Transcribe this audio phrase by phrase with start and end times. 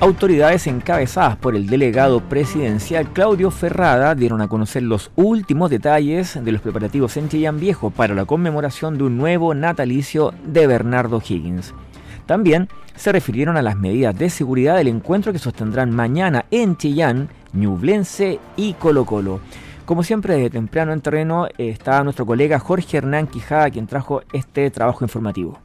[0.00, 6.52] Autoridades encabezadas por el delegado presidencial Claudio Ferrada dieron a conocer los últimos detalles de
[6.52, 11.74] los preparativos en Chillán Viejo para la conmemoración de un nuevo natalicio de Bernardo Higgins.
[12.26, 17.28] También se refirieron a las medidas de seguridad del encuentro que sostendrán mañana en Chillán,
[17.52, 19.40] Ñublense y Colo Colo.
[19.84, 24.70] Como siempre, desde temprano en terreno está nuestro colega Jorge Hernán Quijada, quien trajo este
[24.70, 25.58] trabajo informativo.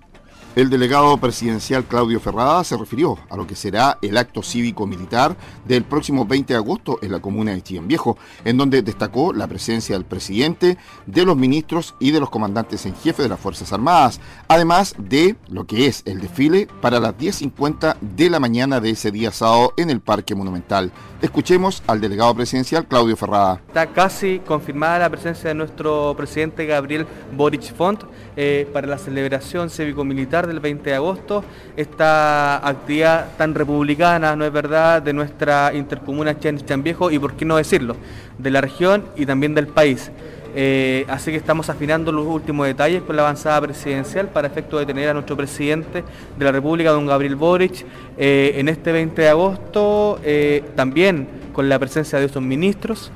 [0.56, 5.36] El delegado presidencial Claudio Ferrada se refirió a lo que será el acto cívico-militar
[5.66, 9.48] del próximo 20 de agosto en la comuna de Chillán Viejo, en donde destacó la
[9.48, 13.74] presencia del presidente, de los ministros y de los comandantes en jefe de las Fuerzas
[13.74, 18.92] Armadas, además de lo que es el desfile para las 10.50 de la mañana de
[18.92, 20.92] ese día sábado en el Parque Monumental.
[21.24, 23.62] Escuchemos al delegado presidencial Claudio Ferrada.
[23.66, 28.04] Está casi confirmada la presencia de nuestro presidente Gabriel Boric Font
[28.36, 31.46] eh, para la celebración cívico-militar del 20 de agosto.
[31.78, 37.46] Esta actividad tan republicana, ¿no es verdad?, de nuestra intercomuna Chan Viejo y, por qué
[37.46, 37.96] no decirlo,
[38.38, 40.12] de la región y también del país.
[40.56, 44.86] Eh, así que estamos afinando los últimos detalles con la avanzada presidencial para efecto de
[44.86, 46.04] tener a nuestro presidente
[46.38, 47.86] de la República, don Gabriel Boric,
[48.18, 53.12] eh, en este 20 de agosto, eh, también con la presencia de estos ministros.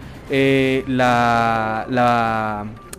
[0.87, 1.85] la,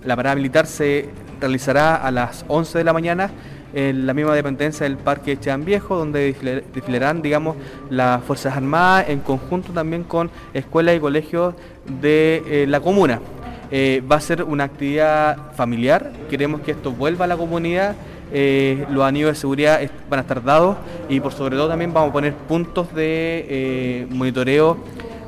[0.06, 1.08] parada militar se
[1.40, 3.30] realizará a las 11 de la mañana
[3.74, 6.34] en la misma dependencia del Parque Chean Viejo, donde
[6.72, 7.56] desfilarán, digamos,
[7.90, 11.54] las Fuerzas Armadas en conjunto también con escuelas y colegios
[12.00, 13.20] de la comuna.
[13.70, 17.94] Eh, va a ser una actividad familiar, queremos que esto vuelva a la comunidad,
[18.32, 20.76] eh, los anillos de seguridad van a estar dados
[21.08, 24.78] y por sobre todo también vamos a poner puntos de eh, monitoreo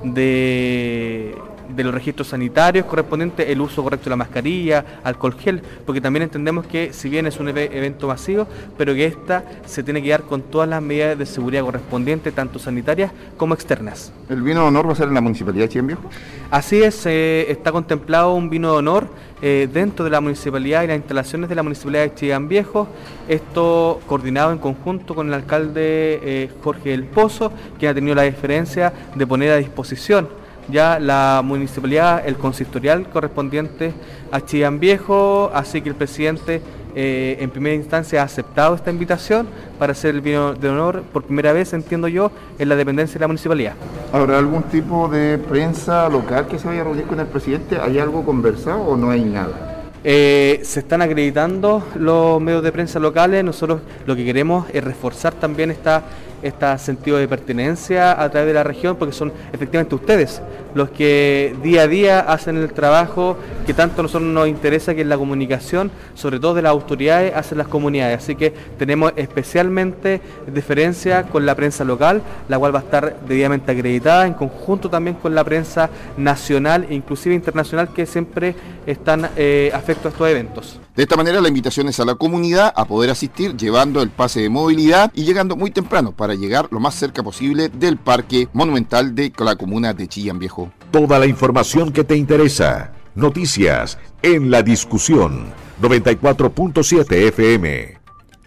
[0.05, 1.35] de
[1.75, 6.25] de los registros sanitarios correspondientes, el uso correcto de la mascarilla, alcohol gel, porque también
[6.25, 10.23] entendemos que si bien es un evento masivo, pero que esta se tiene que dar
[10.23, 14.13] con todas las medidas de seguridad correspondientes, tanto sanitarias como externas.
[14.29, 16.03] ¿El vino de honor va a ser en la Municipalidad de Chillán Viejo?
[16.51, 19.09] Así es, eh, está contemplado un vino de honor
[19.43, 22.89] eh, dentro de la Municipalidad y las instalaciones de la Municipalidad de Chillán Viejo,
[23.29, 28.23] esto coordinado en conjunto con el alcalde eh, Jorge del Pozo, quien ha tenido la
[28.23, 30.40] diferencia de poner a disposición
[30.71, 33.93] ya la municipalidad, el consistorial correspondiente
[34.31, 36.63] a Chillán Viejo, así que el presidente
[36.95, 39.47] eh, en primera instancia ha aceptado esta invitación
[39.79, 43.21] para hacer el vino de honor por primera vez, entiendo yo, en la dependencia de
[43.21, 43.75] la municipalidad.
[44.13, 47.79] ¿Habrá algún tipo de prensa local que se vaya a reunir con el presidente?
[47.81, 49.71] ¿Hay algo conversado o no hay nada?
[50.03, 55.35] Eh, se están acreditando los medios de prensa locales, nosotros lo que queremos es reforzar
[55.35, 56.03] también esta
[56.43, 60.43] este sentido de pertenencia a través de la región, porque son efectivamente ustedes
[60.75, 63.37] los que día a día hacen el trabajo
[63.67, 67.35] que tanto a nosotros nos interesa, que es la comunicación, sobre todo de las autoridades,
[67.35, 68.19] hacen las comunidades.
[68.19, 70.21] Así que tenemos especialmente
[70.53, 75.17] diferencia con la prensa local, la cual va a estar debidamente acreditada, en conjunto también
[75.17, 78.55] con la prensa nacional e inclusive internacional, que siempre
[78.87, 80.81] están eh, afectos a estos eventos.
[80.97, 84.41] De esta manera la invitación es a la comunidad a poder asistir llevando el pase
[84.41, 89.15] de movilidad y llegando muy temprano para llegar lo más cerca posible del parque monumental
[89.15, 90.73] de la comuna de Chillán Viejo.
[90.91, 92.93] Toda la información que te interesa.
[93.15, 95.47] Noticias en la discusión
[95.81, 98.00] 94.7 FM.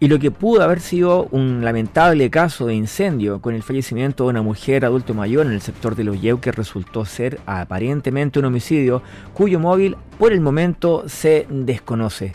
[0.04, 4.32] Y lo que pudo haber sido un lamentable caso de incendio con el fallecimiento de
[4.32, 9.02] una mujer adulto mayor en el sector de Los que resultó ser aparentemente un homicidio
[9.34, 12.34] cuyo móvil por el momento se desconoce.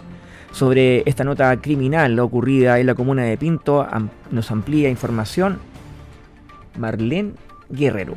[0.51, 3.87] Sobre esta nota criminal ocurrida en la comuna de Pinto
[4.31, 5.59] nos amplía información
[6.79, 7.35] Marlene
[7.69, 8.15] Guerrero.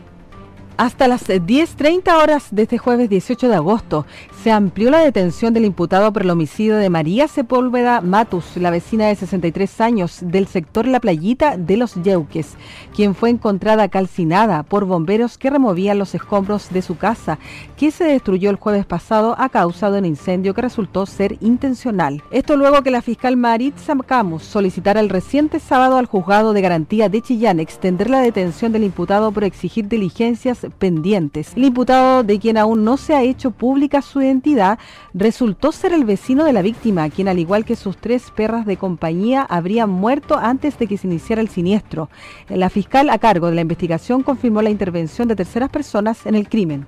[0.78, 4.06] Hasta las 10.30 horas de este jueves 18 de agosto
[4.42, 9.06] se amplió la detención del imputado por el homicidio de María Sepúlveda Matus, la vecina
[9.06, 12.56] de 63 años del sector La Playita de Los Yeuques,
[12.96, 17.38] quien fue encontrada calcinada por bomberos que removían los escombros de su casa,
[17.78, 22.24] que se destruyó el jueves pasado a causa de un incendio que resultó ser intencional.
[22.32, 27.10] Esto luego que la fiscal Maritza Camus solicitara el reciente sábado al juzgado de garantía
[27.10, 31.54] de Chillán extender la detención del imputado por exigir diligencias pendientes.
[31.56, 34.80] El imputado, de quien aún no se ha hecho pública su identidad,
[35.14, 38.78] resultó ser el vecino de la víctima, quien al igual que sus tres perras de
[38.78, 42.10] compañía habrían muerto antes de que se iniciara el siniestro.
[42.50, 46.50] La fiscal a cargo de la investigación confirmó la intervención de terceras personas en el
[46.50, 46.88] crimen.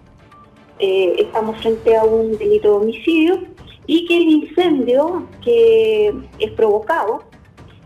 [0.79, 3.39] Eh, estamos frente a un delito de homicidio
[3.85, 7.23] y que el incendio que es provocado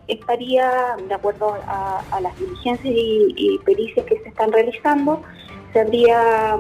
[0.08, 5.22] estaría, de acuerdo a, las diligencias y, pericias que se están realizando,
[5.78, 6.58] se habría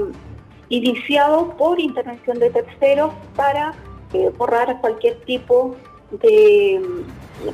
[0.69, 3.73] iniciado por intervención de terceros para
[4.13, 5.75] eh, borrar cualquier tipo
[6.11, 6.79] de,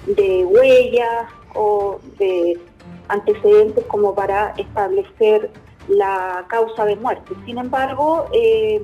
[0.08, 2.60] de huellas o de
[3.08, 5.52] antecedentes como para establecer
[5.88, 7.34] la causa de muerte.
[7.46, 8.84] Sin embargo, eh,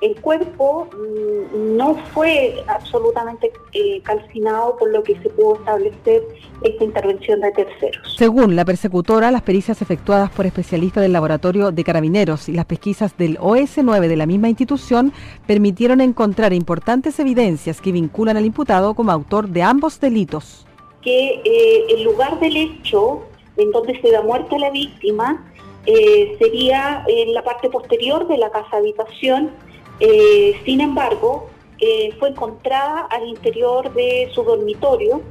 [0.00, 6.22] el cuerpo mm, no fue absolutamente eh, calcinado por lo que se pudo establecer
[6.62, 8.14] esta intervención de terceros.
[8.16, 13.16] Según la persecutora, las pericias efectuadas por especialistas del laboratorio de carabineros y las pesquisas
[13.16, 15.12] del OS9 de la misma institución
[15.46, 20.66] permitieron encontrar importantes evidencias que vinculan al imputado como autor de ambos delitos.
[21.02, 23.22] Que eh, el lugar del hecho
[23.56, 25.44] en donde se da muerte a la víctima
[25.86, 29.50] eh, sería en la parte posterior de la casa habitación.
[30.00, 31.48] Eh, sin embargo,
[31.80, 35.22] eh, fue encontrada al interior de su dormitorio,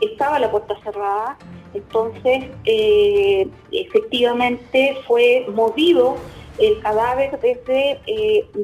[0.00, 1.38] estaba la puerta cerrada,
[1.72, 2.44] entonces
[3.72, 6.16] efectivamente fue movido
[6.58, 8.00] el cadáver desde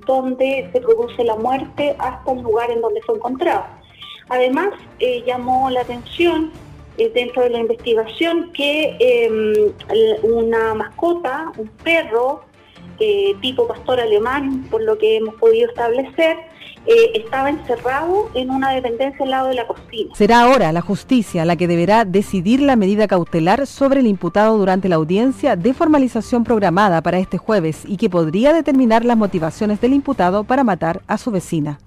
[0.06, 3.64] donde se produce la muerte hasta el lugar en donde fue encontrado.
[4.28, 4.74] Además,
[5.26, 6.52] llamó la atención
[6.96, 9.72] dentro de la investigación que em,
[10.22, 12.44] una mascota, un perro
[13.02, 16.36] eh, tipo pastor alemán, por lo que hemos podido establecer,
[16.86, 20.14] eh, estaba encerrado en una dependencia al lado de la cocina.
[20.14, 24.88] Será ahora la justicia la que deberá decidir la medida cautelar sobre el imputado durante
[24.88, 29.94] la audiencia de formalización programada para este jueves y que podría determinar las motivaciones del
[29.94, 31.78] imputado para matar a su vecina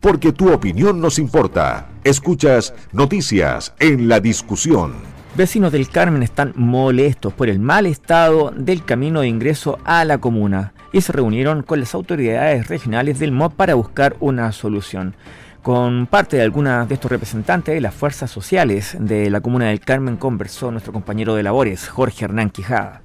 [0.00, 1.88] porque tu opinión nos importa.
[2.04, 5.17] Escuchas Noticias en la discusión.
[5.38, 10.18] Vecinos del Carmen están molestos por el mal estado del camino de ingreso a la
[10.18, 15.14] comuna y se reunieron con las autoridades regionales del MOB para buscar una solución.
[15.62, 19.78] Con parte de algunas de estos representantes de las fuerzas sociales de la comuna del
[19.78, 23.02] Carmen conversó nuestro compañero de labores, Jorge Hernán Quijada.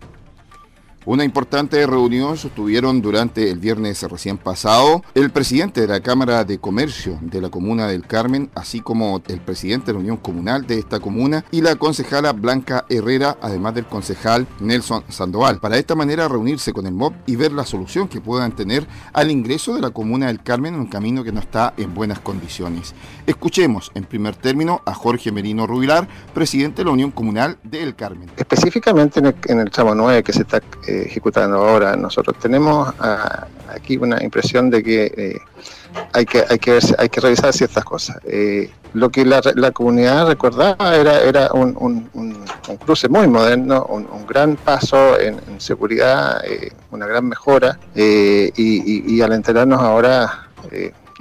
[1.05, 6.59] Una importante reunión sostuvieron durante el viernes recién pasado el presidente de la Cámara de
[6.59, 10.79] Comercio de la Comuna del Carmen, así como el presidente de la Unión Comunal de
[10.79, 15.93] esta comuna y la concejala Blanca Herrera, además del concejal Nelson Sandoval, para de esta
[15.93, 19.81] manera reunirse con el MOB y ver la solución que puedan tener al ingreso de
[19.81, 22.95] la Comuna del Carmen en un camino que no está en buenas condiciones.
[23.27, 28.29] Escuchemos en primer término a Jorge Merino Rubilar, presidente de la Unión Comunal del Carmen.
[28.37, 31.95] Específicamente en el, en el tramo 9 que se está eh, ejecutando ahora.
[31.95, 35.39] Nosotros tenemos ah, aquí una impresión de que eh,
[36.13, 38.17] hay que hay que ver, hay que revisar ciertas cosas.
[38.25, 39.41] Eh, lo que la,
[39.71, 42.07] comunidad recordaba era era un,
[42.85, 49.81] cruce muy moderno, un, gran paso en, seguridad, eh, una gran mejora y, al enterarnos
[49.81, 50.49] ahora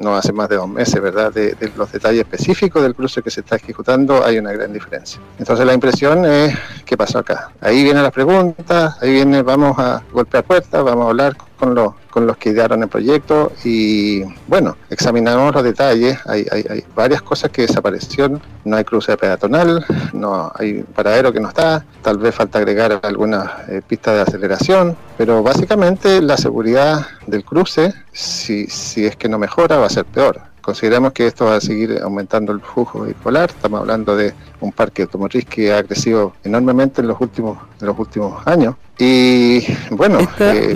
[0.03, 1.33] no hace más de dos meses, ¿verdad?
[1.33, 5.21] De, los detalles específicos del cruce que se está ejecutando hay una gran diferencia.
[5.39, 6.55] Entonces la impresión es,
[6.85, 7.51] ¿qué pasó acá?
[7.61, 11.37] Ahí vienen las preguntas, ahí viene, vamos a golpear puertas, vamos a hablar
[11.71, 17.23] los, con los que idearon el proyecto y bueno, examinamos los detalles, hay, hay, varias
[17.23, 22.35] cosas que desaparecieron, no hay cruce peatonal, no hay paradero que no está, tal vez
[22.35, 29.07] falta agregar algunas eh, pistas de aceleración, pero básicamente la seguridad del cruce, si, si
[29.07, 32.53] es que no mejora, va a ser peor consideramos que esto va a seguir aumentando
[32.53, 33.51] el flujo escolar.
[33.51, 37.99] Estamos hablando de un parque automotriz que ha crecido enormemente en los últimos, en los
[37.99, 38.77] últimos años.
[38.99, 40.75] Y bueno, eh,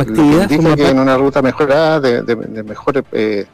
[0.76, 3.46] que en una ruta mejorada, de, de, mejor eh,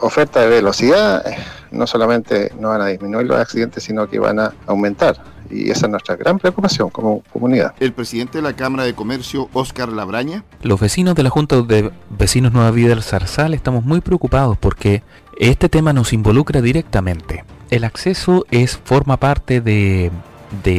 [0.00, 1.24] oferta de velocidad,
[1.70, 5.16] no solamente no van a disminuir los accidentes, sino que van a aumentar
[5.50, 7.74] y esa es nuestra gran preocupación como comunidad.
[7.80, 10.44] El presidente de la Cámara de Comercio, Oscar Labraña.
[10.62, 15.02] Los vecinos de la Junta de Vecinos Nueva Vida del Zarzal estamos muy preocupados porque
[15.38, 17.44] este tema nos involucra directamente.
[17.70, 20.10] El acceso es forma parte de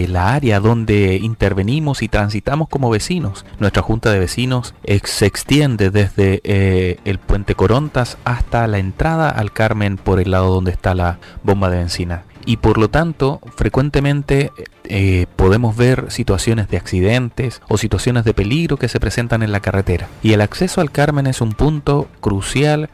[0.08, 3.46] la área donde intervenimos y transitamos como vecinos.
[3.60, 4.74] Nuestra junta de vecinos
[5.04, 10.54] se extiende desde eh, el puente Corontas hasta la entrada al Carmen por el lado
[10.54, 14.52] donde está la bomba de benzina y por lo tanto frecuentemente
[14.86, 19.60] eh, podemos ver situaciones de accidentes o situaciones de peligro que se presentan en la
[19.60, 20.08] carretera.
[20.24, 22.90] Y el acceso al Carmen es un punto crucial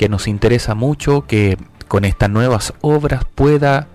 [0.00, 3.86] que nos interesa mucho que con estas nuevas obras pueda,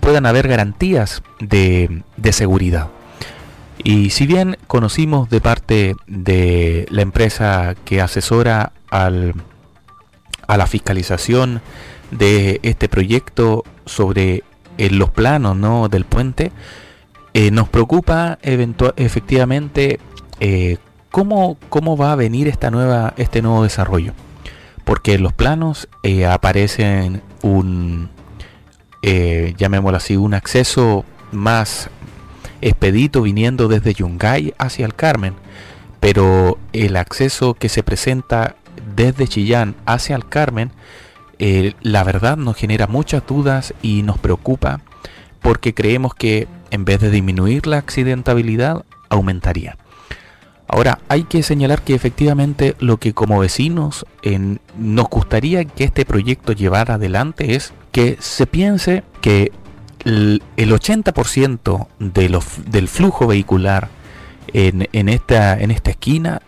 [0.00, 2.88] puedan haber garantías de, de seguridad.
[3.82, 9.32] Y si bien conocimos de parte de la empresa que asesora al,
[10.46, 11.62] a la fiscalización
[12.10, 14.44] de este proyecto sobre
[14.76, 15.88] eh, los planos ¿no?
[15.88, 16.52] del puente,
[17.32, 19.98] eh, nos preocupa efectivamente
[20.40, 20.76] eh,
[21.10, 24.12] cómo, cómo va a venir esta nueva, este nuevo desarrollo.
[24.86, 28.08] Porque en los planos eh, aparecen un,
[29.02, 31.90] eh, llamémoslo así, un acceso más
[32.60, 35.34] expedito viniendo desde Yungay hacia el Carmen,
[35.98, 38.54] pero el acceso que se presenta
[38.94, 40.70] desde Chillán hacia el Carmen,
[41.40, 44.82] eh, la verdad nos genera muchas dudas y nos preocupa
[45.42, 49.76] porque creemos que en vez de disminuir la accidentabilidad, aumentaría.
[50.68, 54.04] Ahora, hay que señalar que efectivamente lo que como vecinos
[54.76, 59.52] nos gustaría que este proyecto llevara adelante es que se piense que
[60.04, 63.88] el, 80% de del flujo vehicular
[64.52, 66.42] en, esta, en esta esquina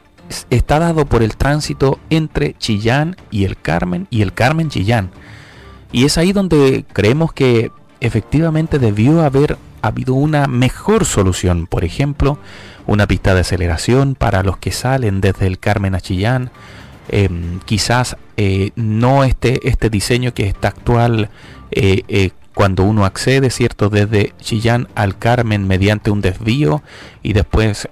[0.51, 5.11] está dado por el tránsito entre Chillán y el Carmen y el Carmen Chillán.
[5.93, 7.71] Y es ahí donde creemos que
[8.01, 11.67] efectivamente debió haber habido una mejor solución.
[11.67, 12.39] Por ejemplo,
[12.89, 16.51] una pista de aceleración para los que salen desde el Carmen a Chillán.
[17.11, 21.29] Em, quizás eh, no este, este diseño que está actual
[21.71, 23.91] eh, eh, cuando uno accede, ¿cierto?
[23.91, 26.83] Desde Chillán al Carmen mediante un desvío
[27.23, 27.87] y después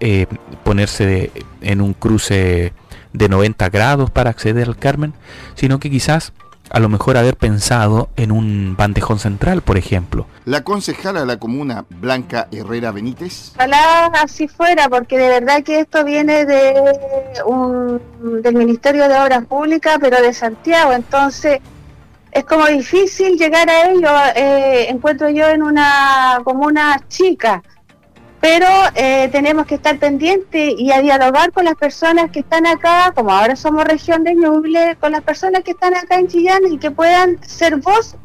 [0.65, 2.73] ponerse en un cruce
[3.13, 5.13] de 90 grados para acceder al Carmen,
[5.55, 6.33] sino que quizás
[6.71, 10.27] a lo mejor haber pensado en un bandejón central, por ejemplo.
[10.45, 13.53] La concejala de la comuna, Blanca Herrera Benítez.
[13.55, 16.75] Ojalá así fuera, porque de verdad que esto viene de
[17.47, 18.01] un,
[18.43, 21.61] del Ministerio de Obras Públicas, pero de Santiago, entonces
[22.33, 27.63] es como difícil llegar a ello, eh, encuentro yo en una comuna chica,
[28.41, 33.13] pero eh, tenemos que estar pendientes y a dialogar con las personas que están acá,
[33.15, 36.79] como ahora somos región de Ñuble, con las personas que están acá en Chillán y
[36.79, 38.17] que puedan ser voz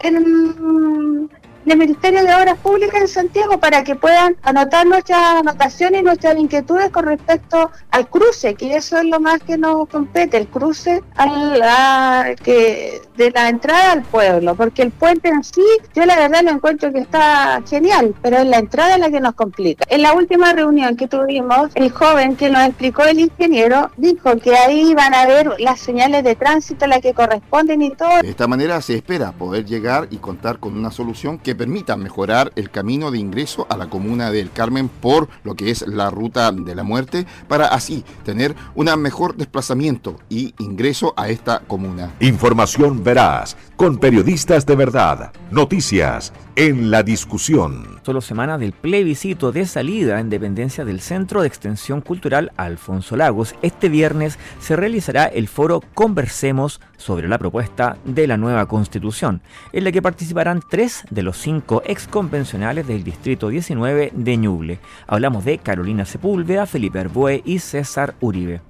[0.00, 1.30] en,
[1.68, 6.36] del Ministerio de Obras Públicas en Santiago para que puedan anotar nuestras anotaciones y nuestras
[6.38, 11.02] inquietudes con respecto al cruce, que eso es lo más que nos compete, el cruce
[11.16, 16.42] al, que de la entrada al pueblo, porque el puente en sí, yo la verdad
[16.42, 19.84] lo encuentro que está genial, pero es la entrada la que nos complica.
[19.90, 24.56] En la última reunión que tuvimos, el joven que nos explicó el ingeniero dijo que
[24.56, 28.22] ahí van a ver las señales de tránsito, las que corresponden y todo.
[28.22, 32.52] De esta manera se espera poder llegar y contar con una solución que permita mejorar
[32.56, 36.50] el camino de ingreso a la comuna del Carmen por lo que es la ruta
[36.52, 42.14] de la muerte, para así tener un mejor desplazamiento y ingreso a esta comuna.
[42.20, 48.00] Información veraz, con periodistas de verdad, noticias en la discusión.
[48.02, 53.54] Solo semana del plebiscito de salida en dependencia del Centro de Extensión Cultural Alfonso Lagos,
[53.62, 59.40] este viernes se realizará el foro Conversemos sobre la propuesta de la nueva constitución,
[59.72, 64.80] en la que participarán tres de los cinco ex convencionales del Distrito 19 de Ñuble.
[65.06, 68.60] Hablamos de Carolina Sepúlveda, Felipe Arboe y César Uribe.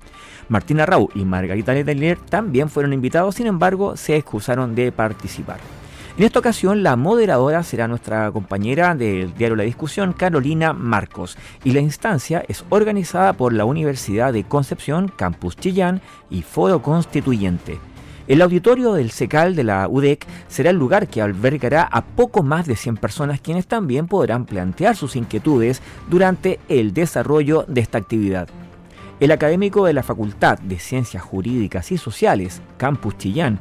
[0.48, 5.58] Martina Rau y Margarita Letelier también fueron invitados, sin embargo, se excusaron de participar.
[6.16, 11.72] En esta ocasión, la moderadora será nuestra compañera del diario La Discusión, Carolina Marcos, y
[11.72, 17.80] la instancia es organizada por la Universidad de Concepción, Campus Chillán y Foro Constituyente.
[18.28, 22.66] El auditorio del SECAL de la UDEC será el lugar que albergará a poco más
[22.66, 25.80] de 100 personas quienes también podrán plantear sus inquietudes
[26.10, 28.46] durante el desarrollo de esta actividad.
[29.18, 33.60] El académico de la Facultad de Ciencias Jurídicas y Sociales, Campus Chillán,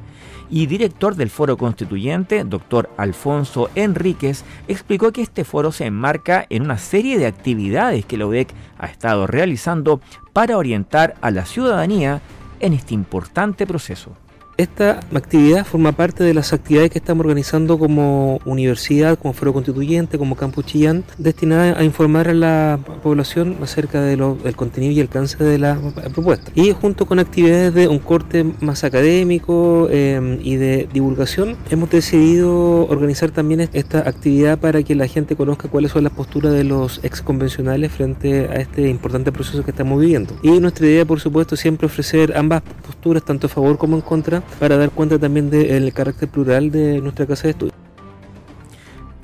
[0.49, 6.63] y director del Foro Constituyente, doctor Alfonso Enríquez, explicó que este foro se enmarca en
[6.63, 10.01] una serie de actividades que la UDEC ha estado realizando
[10.33, 12.19] para orientar a la ciudadanía
[12.59, 14.11] en este importante proceso.
[14.57, 20.17] Esta actividad forma parte de las actividades que estamos organizando como universidad, como foro constituyente,
[20.17, 25.43] como Campus Chillán, destinada a informar a la población acerca de del contenido y alcance
[25.43, 25.77] de la
[26.11, 26.51] propuesta.
[26.55, 32.87] Y junto con actividades de un corte más académico em, y de divulgación, hemos decidido
[32.87, 36.99] organizar también esta actividad para que la gente conozca cuáles son las posturas de los
[37.03, 40.33] ex convencionales frente a este importante proceso que estamos viviendo.
[40.41, 44.41] Y nuestra idea, por supuesto, siempre ofrecer ambas posturas, tanto a favor como en contra,
[44.59, 47.73] para dar cuenta también del carácter plural de nuestra casa de estudio.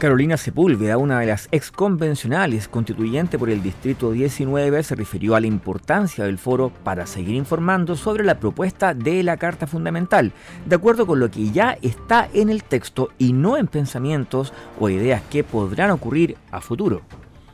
[0.04, 5.40] Carolina Sepúlveda, una de las ex convencionales constituyente por el Distrito 19, se refirió a
[5.40, 10.34] la importancia del foro para seguir informando sobre la propuesta de la Carta Fundamental,
[10.66, 14.90] de acuerdo con lo que ya está en el texto y no en pensamientos o
[14.90, 17.02] ideas que podrán ocurrir a futuro.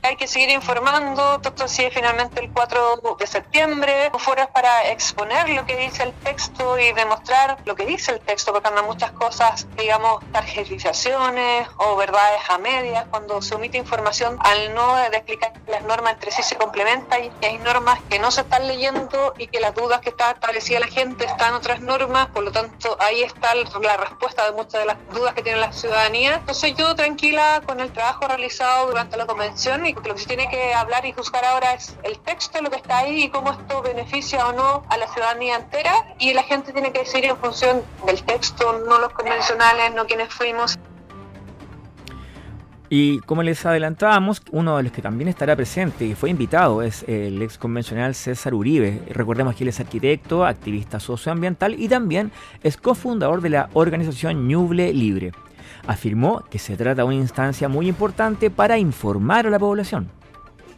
[0.02, 5.66] Hay que seguir informando, todo sigue finalmente el 4 de septiembre, foros para exponer lo
[5.66, 9.68] que dice el texto y demostrar lo que dice el texto, porque andan muchas cosas,
[9.78, 16.14] digamos, tarjetizaciones o verdades a medias, cuando se omite información al no explicar las normas
[16.14, 19.76] entre sí se complementan y hay normas que no se están leyendo y que las
[19.76, 23.98] dudas que está establecida la gente están otras normas, por lo tanto ahí está la
[23.98, 26.36] respuesta de muchas de las dudas que tiene la ciudadanía.
[26.36, 30.74] Entonces yo tranquila con el trabajo realizado durante la convención lo que se tiene que
[30.74, 34.48] hablar y juzgar ahora es el texto, lo que está ahí y cómo esto beneficia
[34.48, 38.22] o no a la ciudadanía entera y la gente tiene que decidir en función del
[38.24, 40.78] texto, no los convencionales, no quienes fuimos.
[42.92, 47.04] Y como les adelantábamos, uno de los que también estará presente y fue invitado es
[47.08, 49.04] el ex convencional César Uribe.
[49.10, 52.32] Recordemos que él es arquitecto, activista socioambiental y también
[52.64, 55.34] es cofundador de la organización Ñuble Libre.
[55.88, 60.12] Afirmó que se trata de una instancia muy importante para informar a la población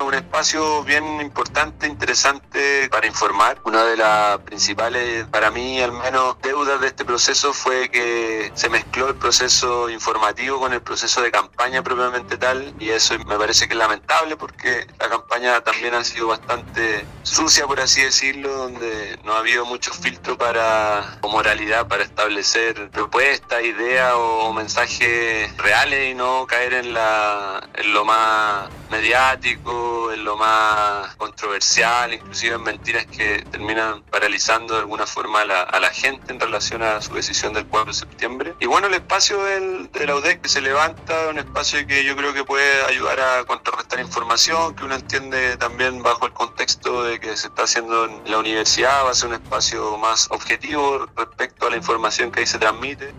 [0.03, 3.59] un espacio bien importante, interesante para informar.
[3.65, 8.69] Una de las principales, para mí al menos, deudas de este proceso fue que se
[8.69, 13.67] mezcló el proceso informativo con el proceso de campaña propiamente tal y eso me parece
[13.67, 19.19] que es lamentable porque la campaña también ha sido bastante sucia, por así decirlo, donde
[19.23, 26.11] no ha habido mucho filtro para, o moralidad para establecer propuestas, ideas o mensajes reales
[26.11, 32.63] y no caer en, la, en lo más mediático, en lo más controversial, inclusive en
[32.63, 37.53] mentiras que terminan paralizando de alguna forma a la, gente en relación a su decisión
[37.53, 38.55] del 4 de septiembre.
[38.59, 42.43] Y bueno, el espacio del, de que se levanta, un espacio que yo creo que
[42.43, 47.47] puede ayudar a contrarrestar información, que uno entiende también bajo el contexto de que se
[47.47, 51.77] está haciendo en la universidad, va a ser un espacio más objetivo respecto a la
[51.77, 53.13] información que ahí se transmite.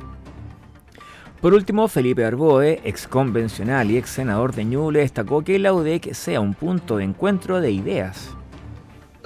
[1.43, 6.15] Por último, Felipe Arboe, ex convencional y ex senador de Ñuble, destacó que la UDEC
[6.15, 8.31] sea un punto de encuentro de ideas.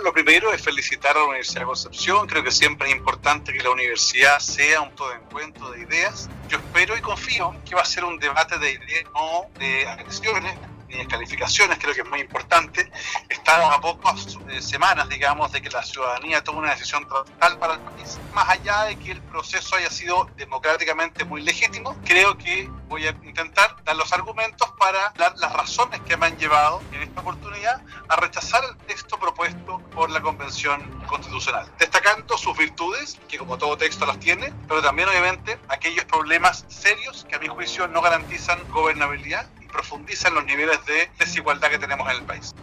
[0.02, 2.26] Lo primero es felicitar a la Universidad de Concepción.
[2.26, 6.30] Creo que siempre es importante que la universidad sea un punto de encuentro de ideas.
[6.49, 10.54] Yo espero y confío que va a ser un debate de ideas, no de agresiones,
[10.88, 12.90] ni calificaciones, creo que es muy importante.
[13.28, 17.75] Estamos a pocas eh, semanas, digamos, de que la ciudadanía tome una decisión total para
[17.75, 18.19] el país.
[18.35, 23.11] Más allá de que el proceso haya sido democráticamente muy legítimo, creo que voy a
[23.25, 27.83] intentar dar los argumentos para dar las razones que me han llevado en esta oportunidad
[28.09, 33.77] a rechazar el texto propuesto por la Convención Constitucional, destacando sus virtudes, que como todo
[33.77, 38.59] texto las tiene, pero también obviamente aquellos problemas serios que a mi juicio no garantizan
[38.70, 39.46] gobernabilidad
[39.77, 42.55] profundiza en los niveles de desigualdad que tenemos en el país.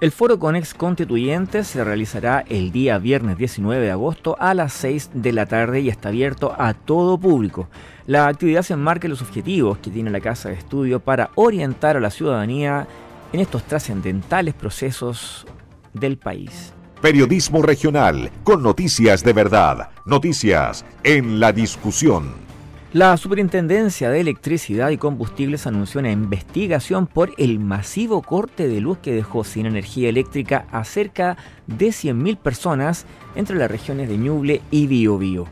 [0.00, 4.72] El foro con ex constituyentes se realizará el día viernes 19 de agosto a las
[4.72, 7.68] 6 de la tarde y está abierto a todo público.
[8.06, 11.96] La actividad se enmarca en los objetivos que tiene la Casa de Estudio para orientar
[11.96, 12.86] a la ciudadanía
[13.32, 15.46] en estos trascendentales procesos
[15.92, 16.72] del país.
[17.00, 22.44] Periodismo regional con noticias de verdad, noticias en la discusión.
[22.94, 28.98] La Superintendencia de Electricidad y Combustibles anunció una investigación por el masivo corte de luz
[28.98, 33.04] que dejó sin energía eléctrica a cerca de 100.000 personas
[33.34, 35.48] entre las regiones de Ñuble y Biobío.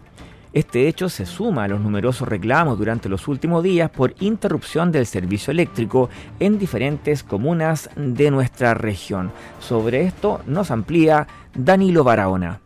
[0.53, 5.07] Este hecho se suma a los numerosos reclamos durante los últimos días por interrupción del
[5.07, 9.33] servicio eléctrico en diferentes comunas de nuestra región.
[9.59, 11.27] Sobre esto nos amplía
[11.57, 12.62] Danilo Barahona.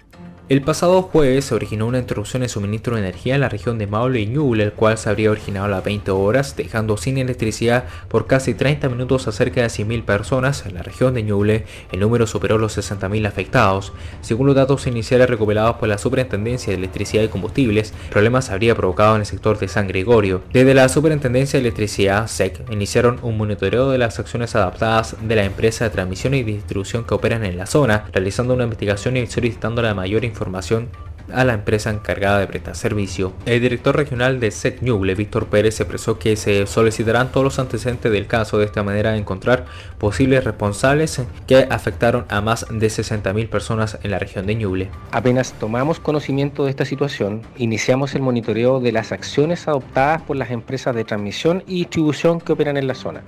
[0.48, 3.88] El pasado jueves se originó una interrupción de suministro de energía en la región de
[3.88, 7.86] Maule y Ñuble, el cual se habría originado a las 20 horas, dejando sin electricidad
[8.06, 11.64] por casi 30 minutos a cerca de 100.000 personas en la región de Ñuble.
[11.90, 13.92] El número superó los 60.000 afectados.
[14.20, 18.76] Según los datos iniciales recuperados por la Superintendencia de Electricidad y Combustibles, problemas se habría
[18.76, 20.42] provocado en el sector de San Gregorio.
[20.52, 25.42] Desde la Superintendencia de Electricidad, SEC, iniciaron un monitoreo de las acciones adaptadas de la
[25.42, 29.82] empresa de transmisión y distribución que operan en la zona, realizando una investigación y solicitando
[29.82, 30.90] la mayor información información
[31.32, 33.32] a la empresa encargada de prestar servicio.
[33.46, 38.12] El director regional de SET Ñuble, Víctor Pérez, expresó que se solicitarán todos los antecedentes
[38.12, 39.66] del caso de esta manera de encontrar
[39.98, 44.90] posibles responsables que afectaron a más de 60.000 personas en la región de Ñuble.
[45.10, 50.50] Apenas tomamos conocimiento de esta situación, iniciamos el monitoreo de las acciones adoptadas por las
[50.50, 53.22] empresas de transmisión y distribución que operan en la zona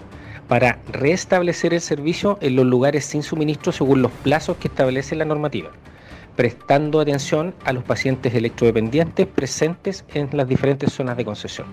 [0.47, 5.27] para restablecer el servicio en los lugares sin suministro según los plazos que establece la
[5.27, 5.71] normativa
[6.38, 11.66] prestando atención a los pacientes electrodependientes presentes en las diferentes zonas de concesión.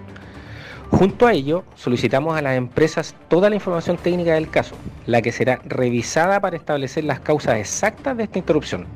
[0.90, 4.76] Junto a ello, solicitamos a las empresas toda la información técnica del caso,
[5.06, 8.88] la que será revisada para establecer las causas exactas de esta interrupción,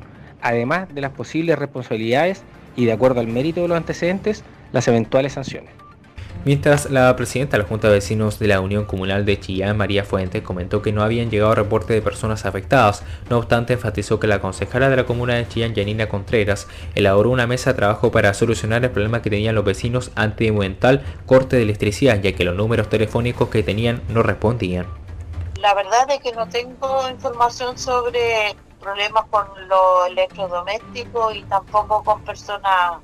[0.42, 2.42] además de las posibles responsabilidades
[2.74, 5.79] y, de acuerdo al mérito de los antecedentes, las eventuales sanciones.
[6.42, 10.04] Mientras la presidenta de la Junta de Vecinos de la Unión Comunal de Chillán, María
[10.04, 14.40] Fuente, comentó que no habían llegado reportes de personas afectadas, no obstante enfatizó que la
[14.40, 18.82] concejala de la comuna de Chillán, Yanina Contreras, elaboró una mesa de trabajo para solucionar
[18.82, 22.88] el problema que tenían los vecinos ante el corte de electricidad, ya que los números
[22.88, 24.86] telefónicos que tenían no respondían.
[25.60, 32.22] La verdad es que no tengo información sobre problemas con los electrodomésticos y tampoco con
[32.24, 33.02] personas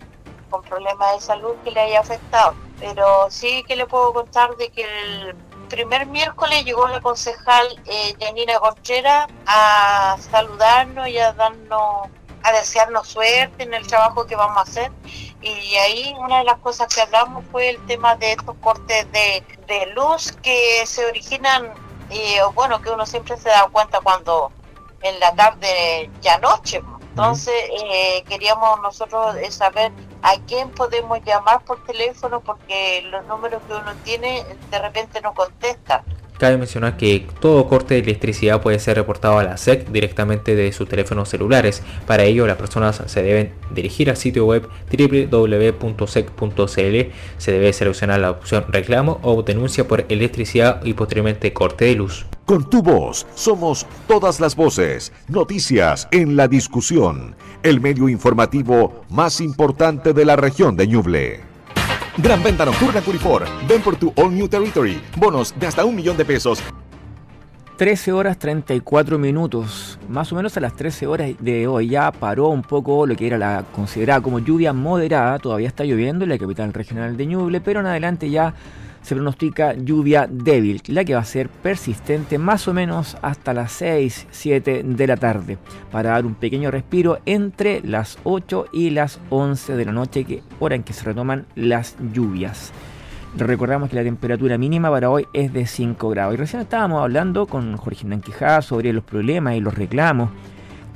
[0.51, 2.55] con problemas de salud que le haya afectado.
[2.79, 5.35] Pero sí que le puedo contar de que el
[5.69, 12.09] primer miércoles llegó la concejal eh, Janina Contreras a saludarnos y a darnos,
[12.43, 14.93] a desearnos suerte en el trabajo que vamos a hacer.
[15.43, 19.45] Y ahí una de las cosas que hablamos fue el tema de estos cortes de,
[19.67, 21.73] de luz que se originan,
[22.11, 24.53] y bueno, que uno siempre se da cuenta cuando
[25.03, 26.83] en la tarde ya noche.
[27.17, 33.63] Entonces eh, queríamos nosotros eh, saber a quién podemos llamar por teléfono porque los números
[33.67, 36.05] que uno tiene de repente no contesta.
[36.39, 40.71] Cabe mencionar que todo corte de electricidad puede ser reportado a la SEC directamente de
[40.73, 41.83] sus teléfonos celulares.
[42.07, 46.67] Para ello, las personas se deben dirigir al sitio web www.sec.cl.
[47.39, 52.27] Se debe seleccionar la opción reclamo o denuncia por electricidad y posteriormente corte de luz.
[52.47, 55.13] Con tu voz somos todas las voces.
[55.27, 57.35] Noticias en la discusión.
[57.65, 61.41] El medio informativo más importante de la región de Ñuble.
[62.19, 63.47] Gran venta nocturna Curifor.
[63.69, 65.03] Ven por tu All New Territory.
[65.17, 66.63] Bonos de hasta un millón de pesos.
[67.79, 72.49] 13 horas 34 minutos, más o menos a las 13 horas de hoy ya paró
[72.49, 76.39] un poco lo que era la considerada como lluvia moderada, todavía está lloviendo en la
[76.39, 78.55] capital regional de Ñuble, pero en adelante ya
[79.07, 83.71] se pronostica lluvia débil, la que va a ser persistente más o menos hasta las
[83.71, 85.59] 6, 7 de la tarde,
[85.93, 90.43] para dar un pequeño respiro entre las 8 y las 11 de la noche, que
[90.59, 92.73] hora en que se retoman las lluvias.
[93.37, 96.35] Recordamos que la temperatura mínima para hoy es de 5 grados.
[96.35, 100.31] Y recién estábamos hablando con Jorge Hernán sobre los problemas y los reclamos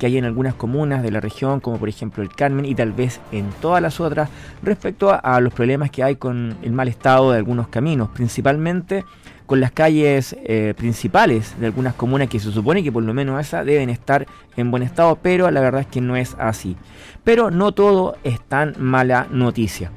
[0.01, 2.91] que hay en algunas comunas de la región, como por ejemplo el Carmen y tal
[2.91, 4.31] vez en todas las otras,
[4.63, 9.05] respecto a, los problemas que hay con el mal estado de algunos caminos, principalmente
[9.45, 13.39] con las calles eh, principales de algunas comunas que se supone que por lo menos
[13.39, 14.25] esas deben estar
[14.57, 16.75] en buen estado, pero la verdad es que no es así.
[17.23, 19.91] Pero no todo es tan mala noticia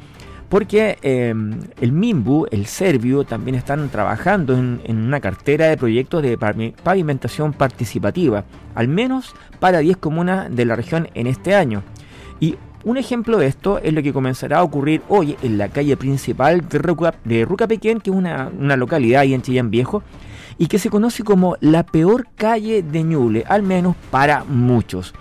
[0.55, 6.39] porque em, el MIMBU, el Servio, también están trabajando en, una cartera de proyectos de
[6.39, 8.45] pavimentación participativa,
[8.77, 11.83] al menos para 10 comunas de la región en este año.
[12.39, 15.97] Y un ejemplo de esto es lo que comenzará a ocurrir hoy en la calle
[15.97, 20.05] principal de, Ruca, de Rucapequén, que es una, una localidad ahí en Chillán Viejo,
[20.57, 25.15] y que se conoce como la peor calle de Ñuble, al menos para muchos.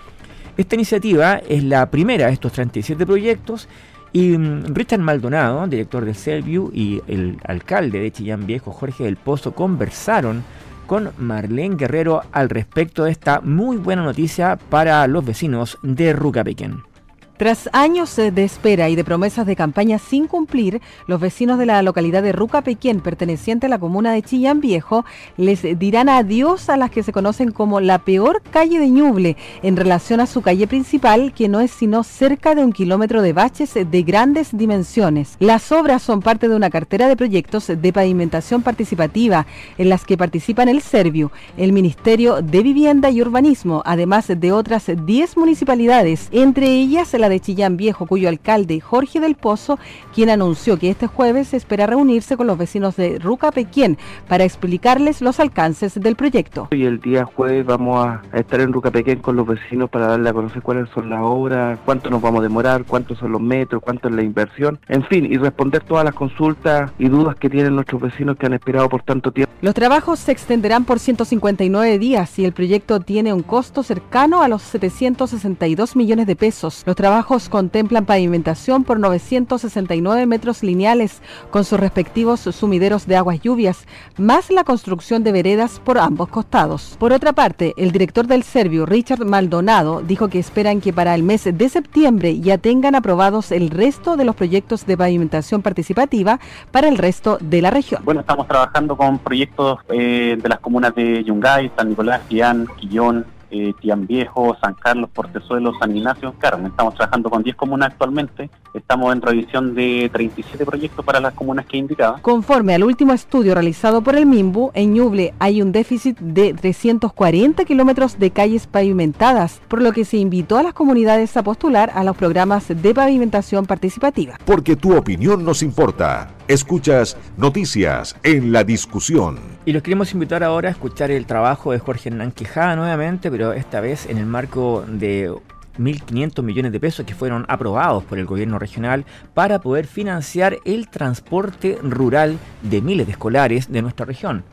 [0.56, 3.68] Esta iniciativa es la primera de estos 37 proyectos
[4.14, 9.16] y mm, Richard Maldonado, director de Selview, y el alcalde de Chillán Viejo, Jorge del
[9.16, 10.44] Pozo, conversaron
[10.86, 16.93] con Marlene Guerrero al respecto de esta muy buena noticia para los vecinos de Rucapequén.
[17.36, 21.82] Tras años de espera y de promesas de campaña sin cumplir, los vecinos de la
[21.82, 25.04] localidad de Rucapequén, perteneciente a la comuna de Chillán Viejo,
[25.36, 29.76] les dirán adiós a las que se conocen como la peor calle de Ñuble en
[29.76, 33.74] relación a su calle principal, que no es sino cerca de un kilómetro de baches
[33.74, 35.36] de grandes dimensiones.
[35.40, 39.44] Las obras son parte de una cartera de proyectos de pavimentación participativa
[39.76, 44.84] en las que participan el Servio, el Ministerio de Vivienda y Urbanismo, además de otras
[44.86, 49.78] 10 municipalidades, entre ellas la de Chillán Viejo, cuyo alcalde Jorge del Pozo,
[50.14, 55.20] quien anunció que este jueves espera reunirse con los vecinos de Ruca Pequien para explicarles
[55.20, 56.68] los alcances del proyecto.
[56.70, 60.30] Y el día jueves vamos a estar en Ruca Pequien con los vecinos para darle
[60.30, 63.82] a conocer cuáles son las obras, cuánto nos vamos a demorar, cuántos son los metros,
[63.82, 67.74] cuánto es la inversión, en fin, y responder todas las consultas y dudas que tienen
[67.74, 69.52] nuestros vecinos que han esperado por tanto tiempo.
[69.60, 74.48] Los trabajos se extenderán por 159 días y el proyecto tiene un costo cercano a
[74.48, 76.82] los 762 millones de pesos.
[76.84, 77.13] Los trabajos
[77.48, 83.86] contemplan pavimentación por 969 metros lineales con sus respectivos sumideros de aguas lluvias,
[84.18, 86.96] más la construcción de veredas por ambos costados.
[86.98, 91.22] Por otra parte, el director del Servio, Richard Maldonado, dijo que esperan que para el
[91.22, 96.88] mes de septiembre ya tengan aprobados el resto de los proyectos de pavimentación participativa para
[96.88, 98.02] el resto de la región.
[98.04, 103.72] Bueno, estamos trabajando con proyectos eh, de las comunas de Yungay, San Nicolás, Quillón, eh,
[103.80, 106.66] Tian Viejo, San Carlos, Portezuelo, San Ignacio, Carmen.
[106.66, 108.50] Estamos trabajando con 10 comunas actualmente.
[108.74, 112.18] Estamos en revisión de 37 proyectos para las comunas que he indicado.
[112.20, 117.64] Conforme al último estudio realizado por el MIMBU, en Ñuble hay un déficit de 340
[117.64, 122.02] kilómetros de calles pavimentadas, por lo que se invitó a las comunidades a postular a
[122.02, 124.36] los programas de pavimentación participativa.
[124.44, 126.28] Porque tu opinión nos importa.
[126.46, 129.38] Escuchas noticias en la discusión.
[129.64, 133.54] Y los queremos invitar ahora a escuchar el trabajo de Jorge Hernán Quijada nuevamente, pero
[133.54, 135.32] esta vez en el marco de
[135.78, 140.90] 1.500 millones de pesos que fueron aprobados por el gobierno regional para poder financiar el
[140.90, 144.44] transporte rural de miles de escolares de nuestra región.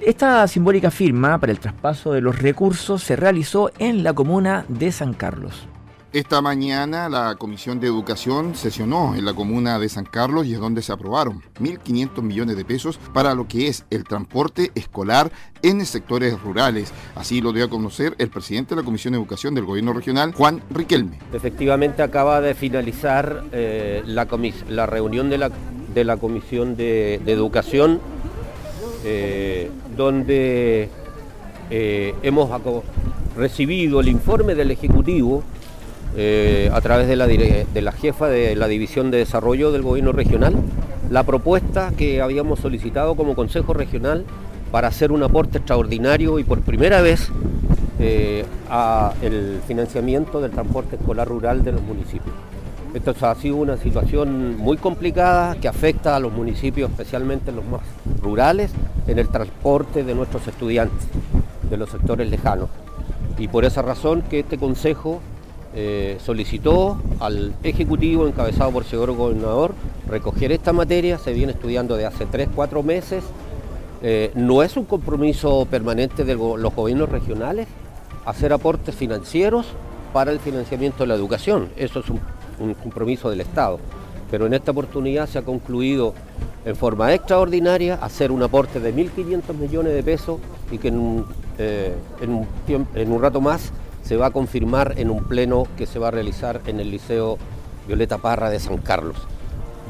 [0.00, 4.90] Esta simbólica firma para el traspaso de los recursos se realizó en la comuna de
[4.92, 5.68] San Carlos.
[6.16, 10.58] Esta mañana la Comisión de Educación sesionó en la comuna de San Carlos y es
[10.58, 15.84] donde se aprobaron 1.500 millones de pesos para lo que es el transporte escolar en
[15.84, 16.90] sectores rurales.
[17.16, 20.32] Así lo dio a conocer el presidente de la Comisión de Educación del Gobierno Regional,
[20.32, 21.18] Juan Riquelme.
[21.34, 24.26] Efectivamente acaba de finalizar eh, la,
[24.70, 25.50] la, reunión de la,
[25.92, 28.00] de la Comisión de, Educación,
[29.04, 30.88] eh, donde
[31.68, 32.48] eh, hemos
[33.36, 35.44] recibido el informe del Ejecutivo
[36.16, 40.54] eh, a través de la, jefa de la División de Desarrollo del Gobierno Regional,
[41.10, 44.24] la propuesta que habíamos solicitado como Consejo Regional
[44.70, 47.30] para hacer un aporte extraordinario y por primera vez
[47.98, 52.34] eh, a el financiamiento del transporte escolar rural de los municipios.
[52.94, 57.82] Esto ha sido una situación muy complicada que afecta a los municipios, especialmente los más
[58.22, 58.70] rurales,
[59.06, 61.06] en el transporte de nuestros estudiantes
[61.68, 62.70] de los sectores lejanos.
[63.38, 65.20] Y por esa razón que este Consejo
[65.78, 69.74] eh, solicitó al Ejecutivo, encabezado por el señor gobernador,
[70.08, 73.22] recoger esta materia, se viene estudiando de hace 3, 4 meses,
[74.00, 77.68] eh, no es un compromiso permanente de los gobiernos regionales
[78.24, 79.66] hacer aportes financieros
[80.14, 82.20] para el financiamiento de la educación, eso es un,
[82.82, 83.78] compromiso del Estado,
[84.30, 86.14] pero en esta oportunidad se ha concluido
[86.64, 91.24] en forma extraordinaria hacer un aporte de 1.500 millones de pesos y que en
[91.58, 93.72] eh, en un rato más
[94.06, 97.38] se va a confirmar en un pleno que se va a realizar en el Liceo
[97.88, 99.16] Violeta Parra de San Carlos.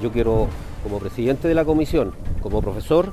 [0.03, 0.49] Yo quiero,
[0.83, 3.13] como presidente de la comisión, como profesor,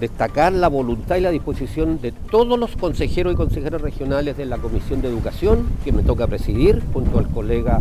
[0.00, 4.58] destacar la voluntad y la disposición de todos los consejeros y consejeras regionales de la
[4.58, 7.80] Comisión de Educación, que me toca presidir, junto al colega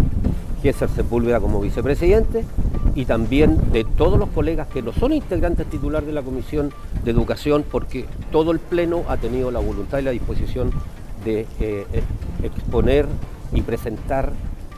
[0.62, 2.45] Gésar Sepúlveda como vicepresidente,
[2.95, 6.71] y también de todos los colegas que no son integrantes titulares de la Comisión
[7.04, 10.71] de Educación, porque todo el Pleno ha tenido la voluntad y la disposición
[11.23, 11.86] de eh,
[12.43, 13.07] exponer
[13.53, 14.33] y presentar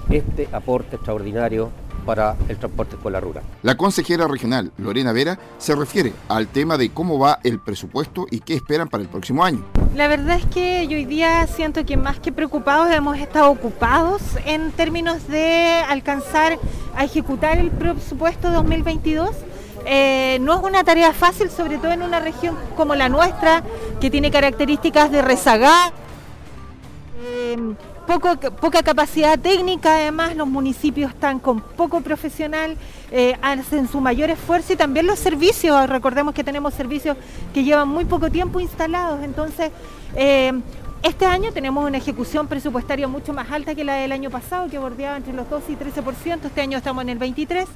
[0.10, 1.72] este aporte extraordinario
[2.06, 3.44] para el transporte escolar rural.
[3.64, 8.40] La consejera regional Lorena Vera se refiere al tema de cómo va el presupuesto y
[8.40, 9.64] qué esperan para el próximo año.
[9.96, 14.22] La verdad es que yo hoy día siento que más que preocupados hemos estado ocupados
[14.46, 16.60] en términos de alcanzar
[16.96, 19.32] a ejecutar el presupuesto 2022.
[19.88, 23.64] Eh, no es una tarea fácil, sobre todo en una región como la nuestra,
[24.02, 25.94] que tiene características de rezagar
[27.36, 27.76] Em,
[28.08, 32.78] poco, poca capacidad técnica, además los municipios están con poco profesional,
[33.12, 37.18] eh, hacen su mayor esfuerzo y también los servicios, recordemos que tenemos servicios
[37.54, 39.72] que llevan muy poco tiempo instalados, entonces
[40.16, 40.62] em,
[41.04, 44.80] este año tenemos una ejecución presupuestaria mucho más alta que la del año pasado, que
[44.80, 46.46] bordeaba entre los 12 y 13%.
[46.46, 47.68] Este año estamos en el 23%.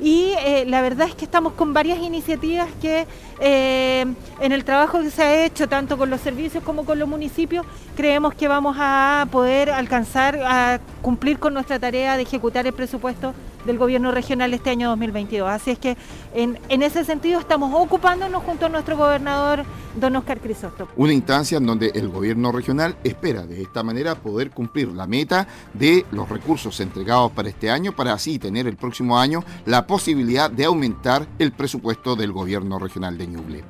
[0.00, 3.06] Y eh, la verdad es que estamos con varias iniciativas que
[3.40, 4.04] eh,
[4.40, 7.64] en el trabajo que se ha hecho, tanto con los servicios como con los municipios,
[7.96, 13.34] creemos que vamos a poder alcanzar a cumplir con nuestra tarea de ejecutar el presupuesto
[13.64, 15.48] del gobierno regional este año 2022.
[15.48, 15.96] Así es que
[16.34, 19.64] en, en ese sentido estamos ocupándonos junto a nuestro gobernador,
[19.98, 20.90] don Oscar Crisóstomo.
[20.96, 25.46] Una instancia en donde el gobierno regional espera de esta manera poder cumplir la meta
[25.72, 30.50] de los recursos entregados para este año para así tener el próximo año la posibilidad
[30.50, 33.64] de aumentar el presupuesto del gobierno regional de Ñuble.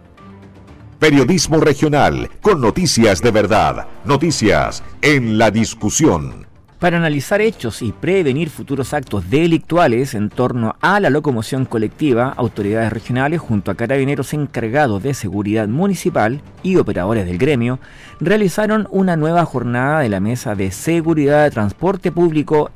[0.99, 6.54] Periodismo regional con noticias de verdad, noticias en la discusión
[6.85, 12.93] para analizar hechos y prevenir futuros actos delictuales en torno a la locomoción colectiva, autoridades
[12.93, 17.79] regionales junto a carabineros encargados de seguridad municipal y operadores del gremio
[18.21, 22.71] realizaron una nueva jornada de la Mesa de Seguridad de Transporte Público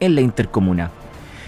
[0.00, 0.90] en la intercomuna.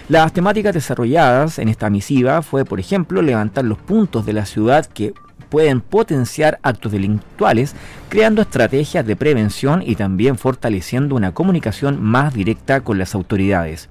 [0.07, 4.85] Las temáticas desarrolladas en esta misiva fue, por ejemplo, levantar los puntos de la ciudad
[4.85, 5.13] que
[5.55, 7.75] pueden potenciar actos delictuales,
[8.09, 13.87] creando estrategias de prevención y también fortaleciendo una comunicación más directa con las autoridades.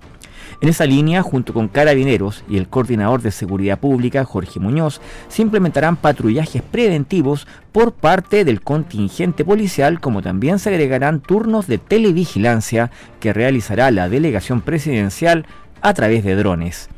[0.61, 5.41] En esa línea, junto con Carabineros y el coordinador de Seguridad Pública, Jorge Muñoz, se
[5.41, 12.91] implementarán patrullajes preventivos por parte del contingente policial, como también se agregarán turnos de televigilancia
[13.21, 15.47] que realizará la delegación presidencial
[15.81, 16.91] a través de drones.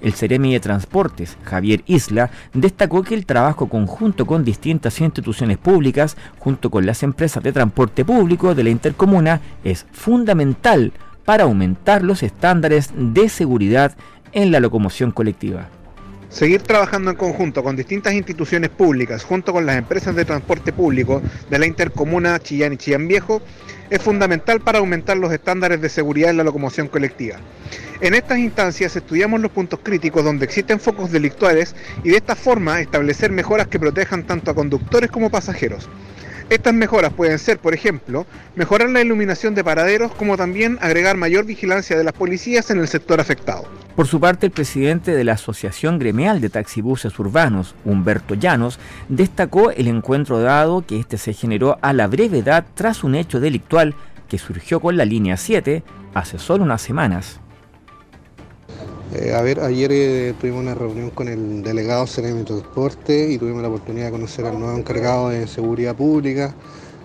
[0.00, 6.16] El Ceremi de Transportes, Javier Isla, destacó que el trabajo conjunto con distintas instituciones públicas,
[6.38, 10.92] junto con las empresas de transporte público de la intercomuna, es fundamental
[11.24, 13.96] para aumentar los estándares de seguridad
[14.32, 15.68] en la locomoción colectiva.
[16.28, 21.22] Seguir trabajando en conjunto con distintas instituciones públicas, junto con las empresas de transporte público
[21.48, 23.40] de la intercomuna Chillán y Chillán Viejo,
[23.90, 27.36] es fundamental para aumentar los estándares de seguridad en la locomoción colectiva.
[28.00, 32.80] En estas instancias estudiamos los puntos críticos donde existen focos delictuales y de esta forma
[32.80, 35.88] establecer mejoras que protejan tanto a conductores como pasajeros.
[36.48, 41.44] Estas mejoras pueden ser, por ejemplo, mejorar la iluminación de paraderos, como también agregar mayor
[41.44, 43.64] vigilancia de las policías en el sector afectado.
[43.96, 48.78] Por su parte, el presidente de la Asociación Gremial de Taxibuses Urbanos, Humberto Llanos,
[49.08, 53.96] destacó el encuentro dado que este se generó a la brevedad tras un hecho delictual
[54.28, 55.82] que surgió con la línea 7
[56.14, 57.40] hace solo unas semanas.
[59.14, 63.62] Eh, a ver, ayer eh, tuvimos una reunión con el delegado CNM Transporte y tuvimos
[63.62, 66.54] la oportunidad de conocer al nuevo encargado de seguridad pública.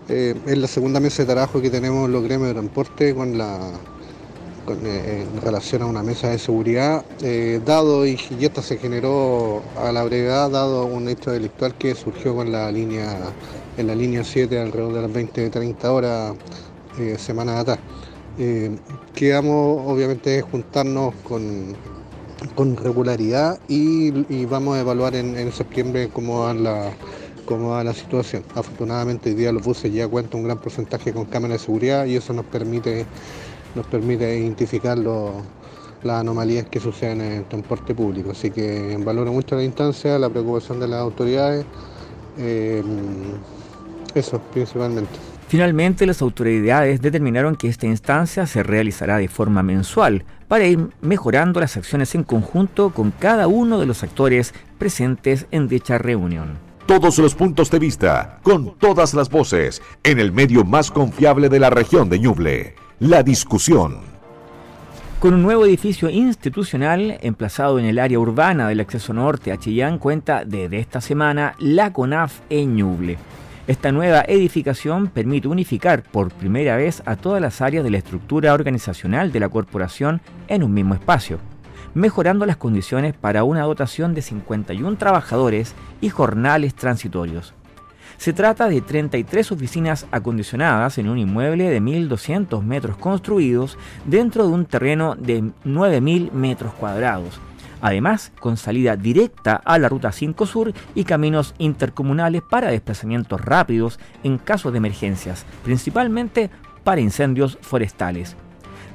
[0.09, 3.59] Eh, es la segunda mesa de trabajo que tenemos los gremios de transporte con la
[4.67, 7.03] en relación a una mesa de seguridad,
[7.65, 12.35] dado y, y, esta se generó a la brevedad, dado un hecho delictual que surgió
[12.35, 13.17] con la línea,
[13.75, 16.35] en la línea 7 alrededor de las 20-30 horas
[17.17, 17.79] semanas atrás.
[19.15, 21.75] Quedamos obviamente juntarnos con
[22.55, 26.91] con regularidad y, vamos a evaluar en, septiembre cómo va, la,
[27.45, 28.43] cómo va la situación.
[28.55, 32.15] Afortunadamente hoy día los buses ya cuentan un gran porcentaje con cámaras de seguridad y
[32.15, 33.05] eso nos permite,
[33.75, 38.31] nos permite identificar las anomalías que suceden en el transporte público.
[38.31, 41.65] Así que valoro mucho la instancia, la preocupación de las autoridades,
[42.37, 42.83] eh,
[44.15, 45.11] eso principalmente.
[45.51, 51.59] Finalmente, las autoridades determinaron que esta instancia se realizará de forma mensual para ir mejorando
[51.59, 56.57] las acciones en conjunto con cada uno de los actores presentes en dicha reunión.
[56.85, 61.59] Todos los puntos de vista, con todas las voces, en el medio más confiable de
[61.59, 63.97] la región de Ñuble, la discusión.
[65.19, 69.99] Con un nuevo edificio institucional emplazado en el área urbana del acceso norte a Chillán
[69.99, 73.17] cuenta desde esta semana la CONAF en Ñuble.
[73.67, 78.55] Esta nueva edificación permite unificar por primera vez a todas las áreas de la estructura
[78.55, 81.37] organizacional de la corporación en un mismo espacio,
[81.93, 87.53] mejorando las condiciones para una dotación de 51 trabajadores y jornales transitorios.
[88.17, 94.53] Se trata de 33 oficinas acondicionadas en un inmueble de 1.200 metros construidos dentro de
[94.53, 97.39] un terreno de 9.000 metros cuadrados,
[97.81, 103.99] además con salida directa a la Ruta 5 Sur y caminos intercomunales para desplazamientos rápidos
[104.23, 106.49] en caso de emergencias, principalmente
[106.83, 108.35] para incendios forestales.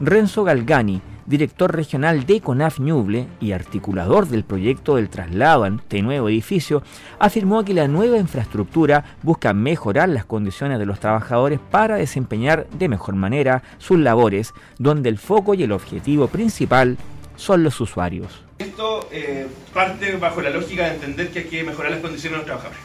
[0.01, 6.03] Renzo Galgani, director regional de CONAF Ñuble y articulador del proyecto del traslado a este
[6.03, 6.83] nuevo edificio,
[7.19, 12.89] afirmó que la nueva infraestructura busca mejorar las condiciones de los trabajadores para desempeñar de
[12.89, 16.97] mejor manera sus labores, donde el foco y el objetivo principal
[17.37, 18.46] son los usuarios.
[18.59, 22.37] Esto eh, parte bajo la lógica de entender que hay que mejorar las condiciones de
[22.39, 22.81] los trabajadores.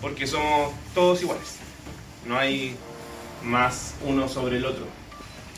[0.00, 1.56] Porque somos todos iguales.
[2.26, 2.76] No hay
[3.42, 4.86] más uno sobre el otro.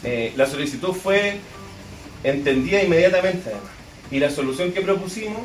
[0.03, 1.41] Eh, la solicitud fue
[2.23, 3.71] entendida inmediatamente además.
[4.11, 5.43] Y la solución que propusimos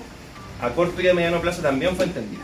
[0.61, 2.43] a corto y a mediano plazo también fue entendida.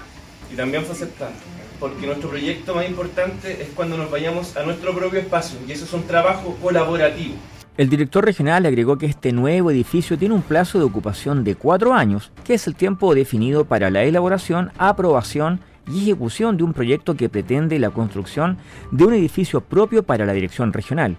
[0.52, 1.32] Y también fue aceptada.
[1.80, 5.58] Porque nuestro proyecto más importante es cuando nos vayamos a nuestro propio espacio.
[5.66, 7.36] Y eso es un trabajo colaborativo.
[7.78, 11.94] El director regional agregó que este nuevo edificio tiene un plazo de ocupación de cuatro
[11.94, 15.60] años, que es el tiempo definido para la elaboración, aprobación
[15.92, 18.58] y ejecución de un proyecto que pretende la construcción
[18.92, 21.18] de un edificio propio para la dirección regional.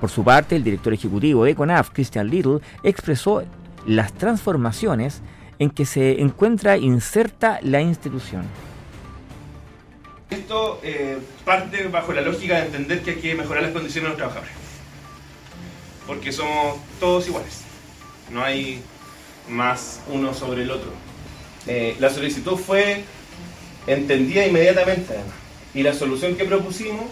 [0.00, 3.42] Por su parte, el director ejecutivo de CONAF, Christian Little, expresó
[3.84, 5.22] las transformaciones
[5.58, 8.44] en que se encuentra inserta la institución.
[10.30, 14.08] Esto eh, parte bajo la lógica de entender que hay que mejorar las condiciones de
[14.10, 14.65] los trabajadores
[16.06, 17.62] porque somos todos iguales.
[18.30, 18.82] No hay
[19.48, 20.90] más uno sobre el otro.
[21.66, 23.04] Eh, la solicitud fue
[23.86, 25.34] entendida inmediatamente además.
[25.74, 27.06] Y la solución que propusimos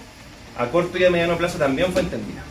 [0.57, 2.43] a corto y a mediano plazo también fue entendida.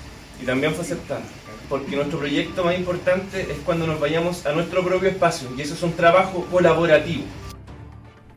[0.41, 1.23] Y también fue aceptada.
[1.69, 5.49] Porque nuestro proyecto más importante es cuando nos vayamos a nuestro propio espacio.
[5.57, 7.23] Y eso es un trabajo colaborativo.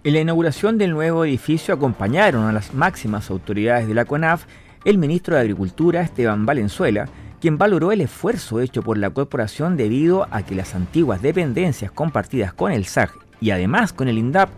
[0.05, 4.45] En la inauguración del nuevo edificio acompañaron a las máximas autoridades de la CONAF
[4.85, 7.09] el ministro de Agricultura Esteban Valenzuela,
[7.41, 12.53] quien valoró el esfuerzo hecho por la corporación debido a que las antiguas dependencias compartidas
[12.53, 14.51] con el SAG y además con el INDAP,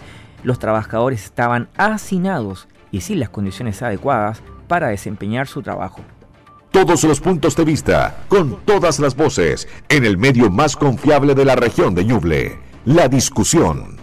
[0.45, 6.03] los trabajadores estaban hacinados y sin las condiciones adecuadas para desempeñar su trabajo.
[6.71, 11.45] Todos los puntos de vista, con todas las voces, en el medio más confiable de
[11.45, 13.98] la región de Ñuble, la discusión.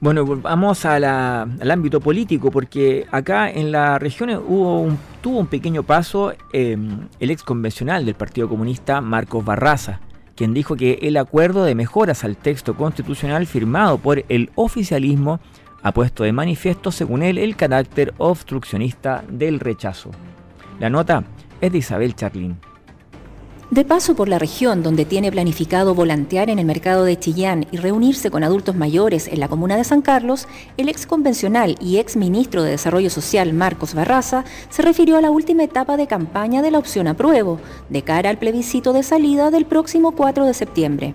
[0.00, 5.82] Bueno, vamos al ámbito político, porque acá en la región hubo un, tuvo un pequeño
[5.82, 10.00] paso em, el ex convencional del Partido Comunista, Marcos Barraza,
[10.36, 15.38] quien dijo que el acuerdo de mejoras al texto constitucional firmado por el oficialismo
[15.82, 20.12] ha puesto de manifiesto, según él, el carácter obstruccionista del rechazo.
[20.78, 21.24] La nota
[21.60, 22.56] es de Isabel Charlín.
[23.70, 27.76] De paso por la región donde tiene planificado volantear en el mercado de Chillán y
[27.76, 32.16] reunirse con adultos mayores en la comuna de San Carlos, el ex convencional y ex
[32.16, 36.72] ministro de Desarrollo Social Marcos Barraza se refirió a la última etapa de campaña de
[36.72, 37.60] la opción apruebo,
[37.90, 41.14] de cara al plebiscito de salida del próximo 4 de septiembre.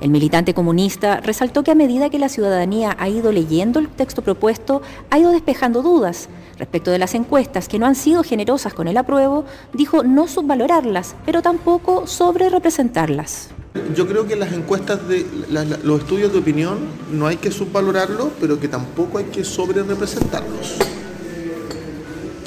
[0.00, 4.22] El militante comunista resaltó que a medida que la ciudadanía ha ido leyendo el texto
[4.22, 4.80] propuesto,
[5.10, 6.30] ha ido despejando dudas.
[6.58, 9.44] Respecto de las encuestas que no han sido generosas con el apruebo,
[9.74, 13.50] dijo no subvalorarlas, pero tampoco sobre representarlas.
[13.94, 15.26] Yo creo que las encuestas de
[15.84, 16.78] los estudios de opinión
[17.12, 20.76] no hay que subvalorarlos, pero que tampoco hay que sobre representarlos.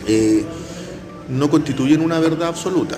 [0.08, 0.43] Eh,
[1.30, 2.97] no constituyen una verdad absoluta.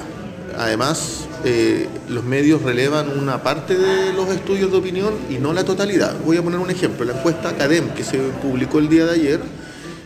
[0.58, 5.66] Además, eh, los medios relevan una parte de los estudios de opinión y no la
[5.66, 6.16] totalidad.
[6.26, 7.06] Voy a poner un ejemplo.
[7.06, 9.42] La encuesta Academ, que se publicó el día de ayer,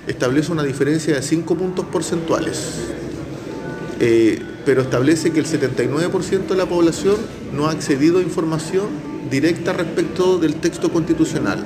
[0.08, 2.58] establece una diferencia de 5 puntos porcentuales,
[4.00, 7.18] eh, pero establece que el 79% de la población
[7.54, 8.88] no ha accedido a información
[9.30, 11.64] directa respecto del texto constitucional.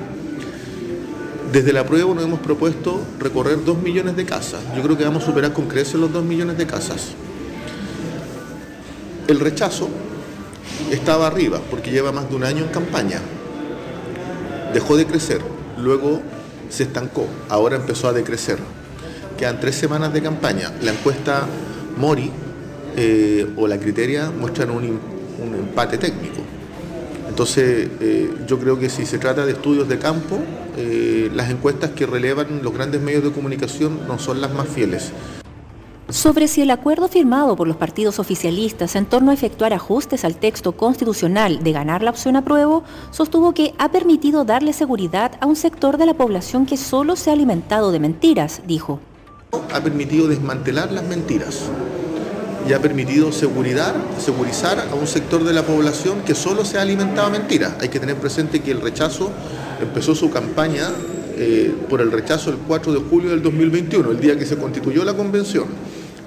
[1.54, 4.62] Desde la prueba nos hemos propuesto recorrer 2 millones de casas.
[4.76, 7.14] Yo creo que vamos a superar con creces los 2 millones de casas.
[9.26, 9.88] El rechazo
[10.92, 13.22] estaba arriba porque lleva más de un año en campaña.
[14.74, 15.40] Dejó de crecer,
[15.78, 16.22] luego
[16.70, 18.58] se estancó, ahora empezó a decrecer.
[19.38, 20.74] Quedan tres semanas de campaña.
[20.82, 21.46] La encuesta
[21.98, 22.32] Mori
[22.98, 25.00] eh, o la Criteria muestran un,
[25.58, 26.42] empate técnico.
[27.30, 30.38] Entonces, eh, yo creo que si se trata de estudios de campo,
[30.76, 35.12] eh, las encuestas que relevan los grandes medios de comunicación no son las más fieles
[36.14, 40.36] sobre si el acuerdo firmado por los partidos oficialistas en torno a efectuar ajustes al
[40.36, 45.56] texto constitucional de ganar la opción apruebo, sostuvo que ha permitido darle seguridad a un
[45.56, 49.00] sector de la población que solo se ha alimentado de mentiras, dijo.
[49.74, 51.64] Ha permitido desmantelar las mentiras
[52.70, 56.84] y ha permitido seguridad, segurizar a un sector de la población que solo se ha
[56.84, 57.74] alimentado de mentiras.
[57.82, 59.32] Hay que tener presente que el rechazo
[59.82, 60.92] empezó su campaña
[61.38, 65.04] eh, por el rechazo el 4 de julio del 2021, el día que se constituyó
[65.04, 65.66] la convención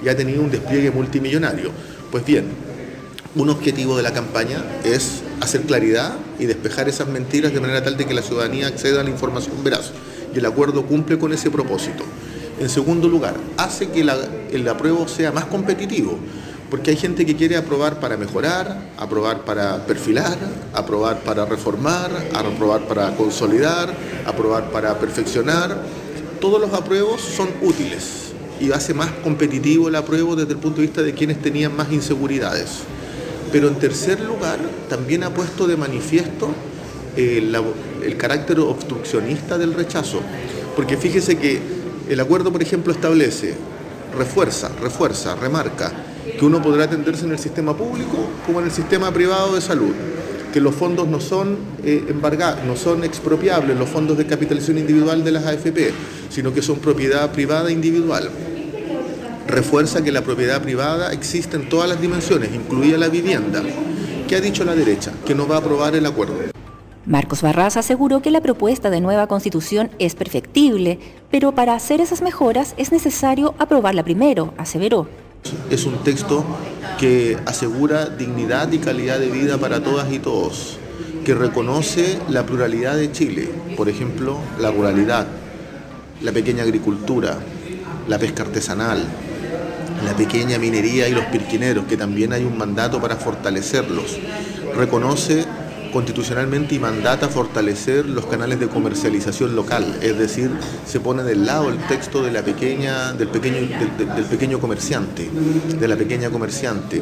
[0.05, 1.71] y ha tenido un despliegue multimillonario.
[2.11, 2.47] Pues bien,
[3.35, 7.97] un objetivo de la campaña es hacer claridad y despejar esas mentiras de manera tal
[7.97, 9.93] de que la ciudadanía acceda a la información veraz.
[10.35, 12.05] Y el acuerdo cumple con ese propósito.
[12.59, 16.19] En segundo lugar, hace que el apruebo sea más competitivo,
[16.71, 20.39] porque hay gente que quiere aprobar para mejorar, aprobar para perfilar,
[20.73, 23.95] aprobar para reformar, aprobar para consolidar,
[24.25, 25.83] aprobar para perfeccionar.
[26.41, 28.26] Todos los apruebos son útiles
[28.61, 31.93] y hace más competitivo el apruebo desde el punto de vista de quienes tenían más
[31.93, 32.81] inseguridades.
[33.53, 36.49] Pero en tercer lugar, también ha puesto de manifiesto
[37.17, 37.53] eh,
[38.05, 40.21] el carácter obstruccionista del rechazo.
[40.75, 41.61] Porque fíjese que
[42.09, 43.55] el acuerdo, por ejemplo, establece,
[44.17, 45.93] refuerza, refuerza, remarca
[46.39, 49.93] que uno podrá atenderse en el sistema público como en el sistema privado de salud
[50.57, 55.23] que los fondos no son eh, embargados, no son expropiables, los fondos de capitalización individual
[55.23, 55.93] de las AFP,
[56.31, 58.31] sino que son propiedad privada individual.
[59.47, 63.63] Refuerza que la propiedad privada existe en todas las dimensiones, incluida la vivienda.
[64.27, 65.13] ¿Qué ha dicho la derecha?
[65.27, 66.37] Que no va a aprobar el acuerdo.
[67.05, 70.99] Marcos Barras aseguró que la propuesta de nueva constitución es perfectible,
[71.31, 75.07] pero para hacer esas mejoras es necesario aprobarla primero, aseveró.
[75.71, 76.45] Es un texto
[76.99, 80.79] que asegura dignidad y calidad de vida para todas y todos,
[81.25, 85.27] que reconoce la pluralidad de Chile, por ejemplo, la ruralidad,
[86.23, 87.39] la pequeña agricultura,
[88.09, 89.05] la pesca artesanal,
[90.05, 94.19] la pequeña minería y los pirquineros, que también hay un mandato para fortalecerlos.
[94.77, 95.45] Reconoce
[95.97, 100.51] constitucionalmente y mandata fortalecer los canales de comercialización local, es decir,
[100.85, 103.67] se pone del lado el texto de la pequeña, del, pequeño,
[103.97, 105.31] del, pequeño comerciante,
[105.81, 107.01] de la pequeña comerciante.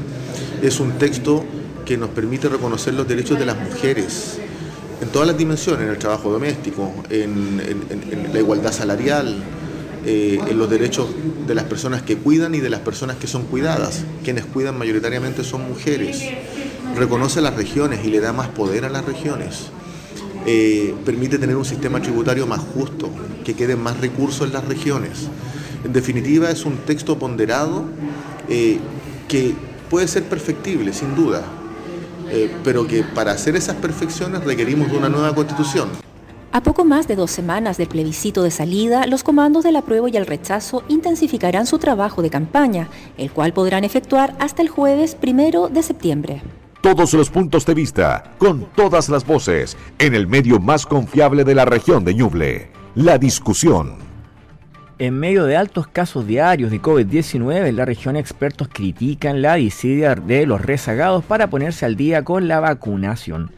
[0.62, 1.44] Es un texto
[1.84, 4.38] que nos permite reconocer los derechos de las mujeres
[5.02, 7.60] en todas las dimensiones, en el trabajo doméstico, en,
[8.32, 9.42] la igualdad salarial,
[10.06, 11.08] eh, en los derechos
[11.48, 14.04] de las personas que cuidan y de las personas que son cuidadas.
[14.22, 16.22] Quienes cuidan mayoritariamente son mujeres
[16.94, 19.70] reconoce las regiones y le da más poder a las regiones.
[20.46, 23.10] Eh, permite tener un sistema tributario más justo,
[23.44, 25.28] que queden más recursos en las regiones.
[25.84, 27.84] En definitiva, es un texto ponderado
[28.48, 28.78] eh,
[29.28, 29.54] que
[29.88, 31.42] puede ser perfectible, sin duda,
[32.30, 35.88] eh, pero que para hacer esas perfecciones requerimos de una nueva constitución.
[36.52, 40.16] A poco más de dos semanas del plebiscito de salida, los comandos del apruebo y
[40.16, 42.88] el rechazo intensificarán su trabajo de campaña,
[43.18, 46.42] el cual podrán efectuar hasta el jueves primero de septiembre.
[46.84, 51.54] Todos los puntos de vista, con todas las voces, en el medio más confiable de
[51.54, 52.68] la región de Ñuble.
[52.94, 53.94] La discusión.
[54.98, 60.14] En medio de altos casos diarios de COVID-19, en la región expertos critican la disidia
[60.14, 63.52] de los rezagados para ponerse al día con la vacunación.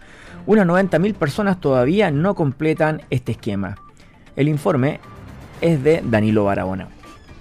[0.47, 3.75] Unas 90.000 personas todavía no completan este esquema.
[4.37, 5.01] El informe
[5.61, 6.96] es de Danilo Barahona.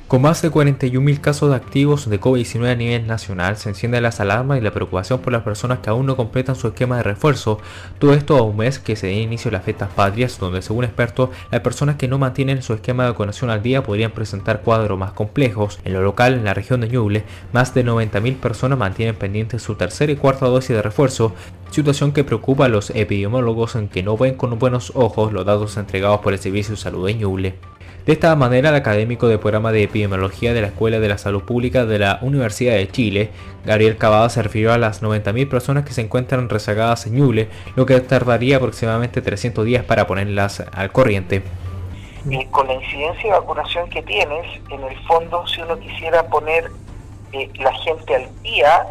[0.07, 4.19] Con más de 41.000 casos de activos de COVID-19 a nivel nacional, se encienden las
[4.19, 7.57] alarmas y la preocupación por las personas que aún no completan su esquema de refuerzo.
[7.97, 11.31] Todo esto a un mes que se dé inicio las fiestas patrias, donde según expertos,
[11.49, 15.11] las personas que no mantienen su esquema de vacunación al día podrían presentar cuadros más
[15.13, 15.79] complejos.
[15.85, 19.73] En lo local, en la región de Ñuble, más de 90.000 personas mantienen pendientes su
[19.73, 21.33] tercera y cuarta dosis de refuerzo,
[21.71, 25.77] situación que preocupa a los epidemiólogos en que no ven con buenos ojos los datos
[25.77, 27.55] entregados por el Servicio de Salud de Ñuble.
[28.05, 31.41] De esta manera, el académico del programa de epidemiología de la Escuela de la Salud
[31.41, 33.31] Pública de la Universidad de Chile,
[33.65, 37.87] Gabriel Cavada, se refirió a las 90.000 personas que se encuentran rezagadas en Ñuble, lo
[37.87, 41.41] que tardaría aproximadamente 300 días para ponerlas al corriente.
[42.29, 46.69] Eh, con la incidencia de vacunación que tienes, en el fondo, si uno quisiera poner
[47.31, 48.85] eh, la gente al día,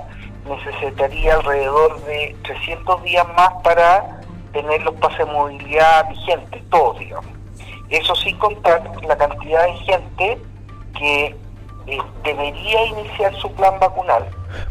[0.49, 7.34] necesitaría alrededor de 300 días más para tener los pases de movilidad vigentes, todos, digamos.
[7.91, 10.39] Eso sin contar la cantidad de gente
[10.97, 11.37] que
[11.87, 14.25] eh, debería iniciar su plan vacunal.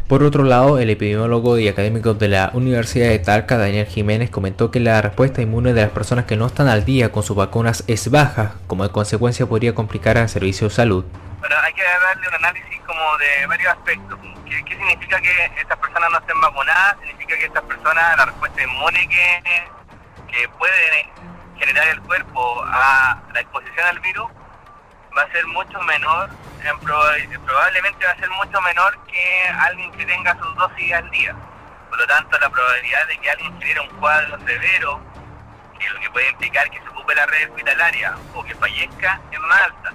[0.08, 4.70] Por otro lado, el epidemiólogo y académico de la Universidad de Talca, Daniel Jiménez, comentó
[4.70, 7.84] que la respuesta inmune de las personas que no están al día con sus vacunas
[7.86, 11.04] es baja, como en consecuencia podría complicar al servicio de salud.
[11.38, 14.18] Bueno, hay que darle un análisis como de varios aspectos.
[14.44, 16.96] ¿Qué, ¿Qué, significa que estas personas no estén vacunadas?
[17.00, 19.42] Significa que estas personas, la respuesta inmune que,
[20.32, 21.06] que puede
[21.56, 24.30] generar el cuerpo a la exposición al virus
[25.16, 26.30] va a ser mucho menor,
[27.44, 31.34] probablemente va a ser mucho menor que alguien que tenga sus dosis al día.
[31.88, 35.00] Por lo tanto, la probabilidad de que alguien genere un cuadro severo,
[35.78, 39.38] que lo que puede implicar que se ocupe la red hospitalaria o que fallezca, es
[39.40, 39.92] más alta.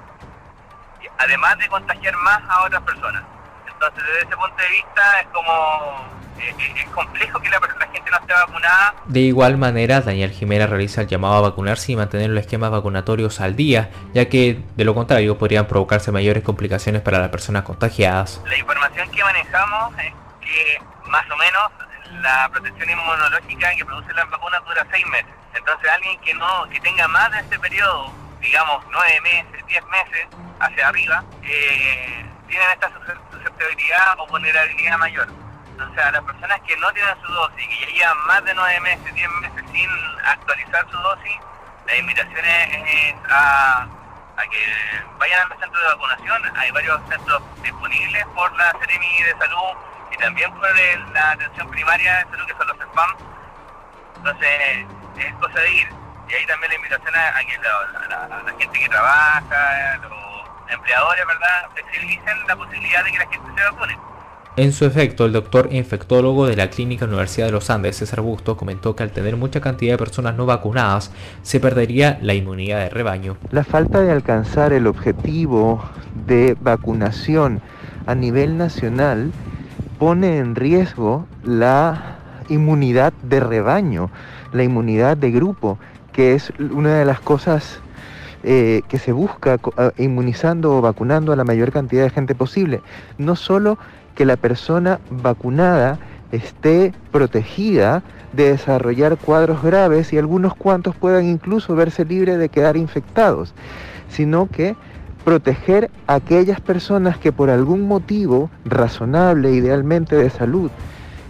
[1.17, 3.23] Además de contagiar más a otras personas.
[3.67, 8.33] Entonces, desde ese punto de vista, es como es complejo que la, gente no esté
[8.33, 8.95] vacunada.
[9.05, 13.41] De igual manera, Daniel Jiménez realiza el llamado a vacunarse y mantener los esquemas vacunatorios
[13.41, 18.41] al día, ya que de lo contrario podrían provocarse mayores complicaciones para las personas contagiadas.
[18.45, 21.71] La información que manejamos es que más o menos
[22.21, 25.31] la protección inmunológica que produce las vacunas dura seis meses.
[25.55, 28.11] Entonces alguien que no que tenga más de este periodo,
[28.41, 30.27] digamos nueve meses, diez meses
[30.59, 32.91] hacia arriba, eh, tienen esta
[33.31, 35.27] susceptibilidad o vulnerabilidad mayor.
[35.79, 38.81] Entonces, a las personas que no tienen su dosis, que ya llevan más de nueve
[38.81, 39.89] meses, diez meses sin
[40.25, 41.37] actualizar su dosis,
[41.87, 43.87] la invitación es, a,
[44.51, 46.57] que vayan al centro de vacunación.
[46.57, 49.77] Hay varios centros disponibles por la Seremi de Salud
[50.11, 50.75] y también por
[51.13, 53.15] la atención primaria de salud, que son los SPAM.
[54.17, 54.85] Entonces,
[55.17, 55.89] es cosa de ir.
[56.27, 61.69] Y ahí también la invitación a, que la, la, gente que trabaja, los empleadores, ¿verdad?,
[61.71, 64.08] flexibilicen la posibilidad de que la gente se vacune.
[64.59, 68.57] En su efecto, el doctor infectólogo de la Clínica Universidad de los Andes, César Busto,
[68.57, 72.89] comentó que al tener mucha cantidad de personas no vacunadas, se perdería la inmunidad de
[72.89, 73.37] rebaño.
[73.51, 75.81] La falta de alcanzar el objetivo
[76.27, 77.61] de vacunación
[78.05, 79.31] a nivel nacional
[79.97, 82.17] pone en riesgo la
[82.49, 84.11] inmunidad de rebaño,
[84.51, 85.79] la inmunidad de grupo,
[86.11, 87.79] que es una de las cosas
[88.43, 89.57] eh, que se busca
[89.97, 92.81] inmunizando o vacunando a la mayor cantidad de gente posible.
[93.17, 93.77] No solo
[94.19, 95.97] que la persona vacunada
[96.33, 98.03] esté protegida
[98.33, 103.53] de desarrollar cuadros graves y algunos cuantos puedan incluso verse libres de quedar infectados,
[104.09, 104.75] sino que
[105.23, 110.69] proteger a aquellas personas que por algún motivo razonable, idealmente de salud,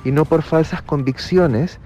[0.04, 1.78] y no por falsas convicciones,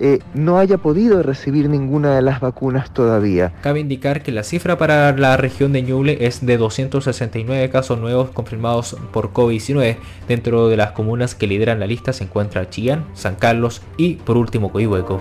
[0.00, 3.52] eh, no haya podido recibir ninguna de las vacunas todavía.
[3.60, 8.30] Cabe indicar que la cifra para la región de Ñuble es de 269 casos nuevos
[8.30, 9.98] confirmados por COVID-19.
[10.26, 14.38] Dentro de las comunas que lideran la lista se encuentra Chillán, San Carlos y por
[14.38, 15.20] último Coihueco.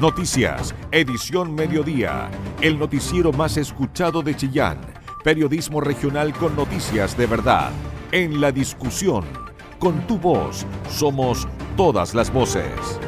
[0.00, 2.30] Noticias, edición mediodía,
[2.62, 4.78] el noticiero más escuchado de Chillán,
[5.22, 7.70] periodismo regional con noticias de verdad,
[8.10, 9.43] en la discusión
[9.84, 12.98] con tu voz somos todas las voces.